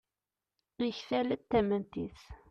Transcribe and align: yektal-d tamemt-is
yektal-d 0.87 1.41
tamemt-is 1.49 2.21